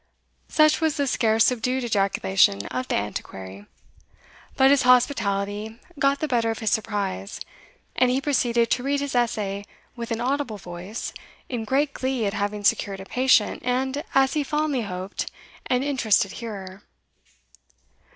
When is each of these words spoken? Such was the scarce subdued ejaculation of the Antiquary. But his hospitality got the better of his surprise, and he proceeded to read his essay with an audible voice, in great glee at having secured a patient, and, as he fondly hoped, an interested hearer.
Such 0.49 0.81
was 0.81 0.97
the 0.97 1.05
scarce 1.05 1.45
subdued 1.45 1.83
ejaculation 1.83 2.65
of 2.69 2.87
the 2.87 2.95
Antiquary. 2.95 3.67
But 4.57 4.71
his 4.71 4.81
hospitality 4.81 5.79
got 5.99 6.21
the 6.21 6.27
better 6.27 6.49
of 6.49 6.57
his 6.57 6.71
surprise, 6.71 7.39
and 7.95 8.09
he 8.09 8.19
proceeded 8.19 8.71
to 8.71 8.81
read 8.81 8.99
his 8.99 9.13
essay 9.13 9.63
with 9.95 10.09
an 10.09 10.19
audible 10.19 10.57
voice, 10.57 11.13
in 11.49 11.65
great 11.65 11.93
glee 11.93 12.25
at 12.25 12.33
having 12.33 12.63
secured 12.63 12.99
a 12.99 13.05
patient, 13.05 13.61
and, 13.63 14.03
as 14.15 14.33
he 14.33 14.43
fondly 14.43 14.81
hoped, 14.81 15.29
an 15.67 15.83
interested 15.83 16.31
hearer. 16.31 16.81